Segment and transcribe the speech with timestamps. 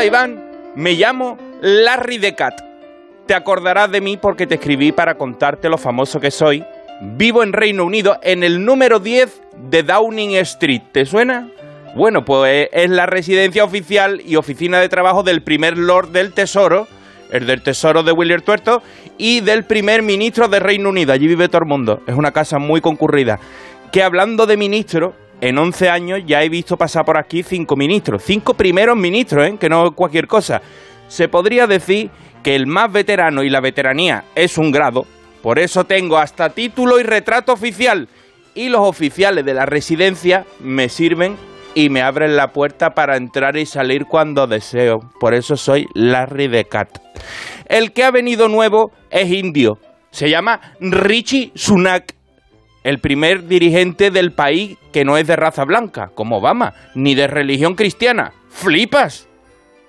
[0.00, 0.42] Hola Iván,
[0.76, 2.58] me llamo Larry the Cat.
[3.26, 6.64] Te acordarás de mí porque te escribí para contarte lo famoso que soy.
[7.02, 10.80] Vivo en Reino Unido en el número 10 de Downing Street.
[10.92, 11.50] ¿Te suena?
[11.94, 16.88] Bueno, pues es la residencia oficial y oficina de trabajo del primer Lord del Tesoro,
[17.30, 18.82] el del Tesoro de William Tuerto,
[19.18, 21.12] y del primer ministro de Reino Unido.
[21.12, 22.00] Allí vive todo el mundo.
[22.06, 23.38] Es una casa muy concurrida.
[23.92, 28.22] Que hablando de ministro, en 11 años ya he visto pasar por aquí cinco ministros.
[28.22, 29.56] Cinco primeros ministros, ¿eh?
[29.58, 30.60] que no cualquier cosa.
[31.08, 32.10] Se podría decir
[32.42, 35.06] que el más veterano y la veteranía es un grado.
[35.42, 38.08] Por eso tengo hasta título y retrato oficial.
[38.54, 41.36] Y los oficiales de la residencia me sirven
[41.74, 45.00] y me abren la puerta para entrar y salir cuando deseo.
[45.18, 46.98] Por eso soy Larry de Cat.
[47.66, 49.78] El que ha venido nuevo es indio.
[50.10, 52.14] Se llama Richie Sunak
[52.82, 57.26] el primer dirigente del país que no es de raza blanca, como Obama, ni de
[57.26, 58.32] religión cristiana.
[58.48, 59.28] ¡Flipas!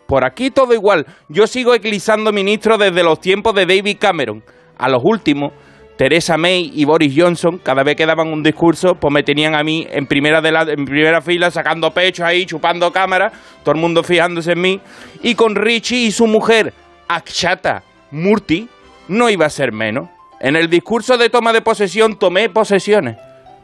[0.08, 1.05] Por aquí todo igual.
[1.30, 4.44] Yo sigo eclipsando ministros desde los tiempos de David Cameron.
[4.78, 5.53] A los últimos,
[5.95, 9.64] Theresa May y Boris Johnson, cada vez que daban un discurso, pues me tenían a
[9.64, 13.31] mí en primera, de la, en primera fila, sacando pecho ahí, chupando cámara,
[13.64, 14.81] todo el mundo fijándose en mí.
[15.22, 16.73] Y con Richie y su mujer,
[17.08, 18.67] Akshata Murti,
[19.08, 20.09] no iba a ser menos.
[20.42, 23.16] En el discurso de toma de posesión tomé posesiones,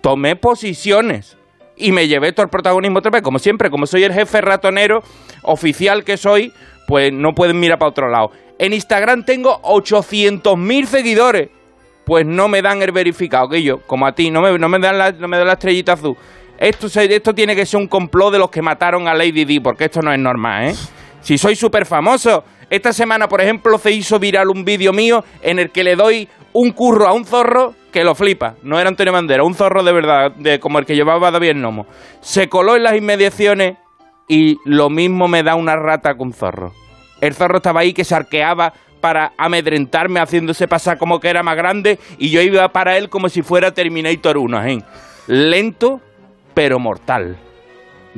[0.01, 1.35] tomé posiciones
[1.75, 3.23] y me llevé todo el protagonismo otra vez.
[3.23, 5.01] Como siempre, como soy el jefe ratonero
[5.41, 6.53] oficial que soy,
[6.87, 8.29] pues no pueden mirar para otro lado.
[8.59, 11.49] En Instagram tengo 800.000 seguidores.
[12.05, 14.77] Pues no me dan el verificado, que yo, como a ti, no me, no me
[14.77, 16.15] dan la, no me dan la estrellita azul.
[16.59, 19.85] Esto, esto tiene que ser un complot de los que mataron a Lady Di, porque
[19.85, 20.75] esto no es normal, ¿eh?
[21.21, 22.43] Si soy súper famoso.
[22.69, 26.27] Esta semana, por ejemplo, se hizo viral un vídeo mío en el que le doy
[26.51, 28.55] un curro a un zorro que lo flipa.
[28.61, 31.85] No era Antonio Bandera, un zorro de verdad, de como el que llevaba David Nomo.
[32.19, 33.77] Se coló en las inmediaciones
[34.27, 36.73] y lo mismo me da una rata con un zorro.
[37.21, 41.55] El zorro estaba ahí que se arqueaba para amedrentarme haciéndose pasar como que era más
[41.55, 44.83] grande y yo iba para él como si fuera Terminator 1, ¿eh?
[45.27, 46.01] Lento,
[46.53, 47.37] pero mortal.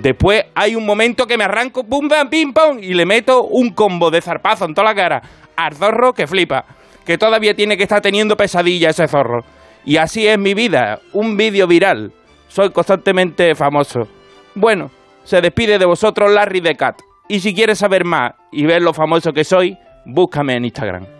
[0.02, 3.72] Después hay un momento que me arranco, pum, bam, pim, pum, y le meto un
[3.72, 5.22] combo de zarpazo en toda la cara
[5.58, 6.64] al zorro que flipa
[7.06, 9.40] que todavía tiene que estar teniendo pesadilla ese zorro.
[9.84, 12.14] Y así es mi vida, un vídeo viral.
[12.48, 14.02] Soy constantemente famoso.
[14.54, 14.92] Bueno,
[15.24, 17.02] se despide de vosotros Larry the Cat.
[17.28, 21.19] Y si quieres saber más y ver lo famoso que soy, búscame en Instagram.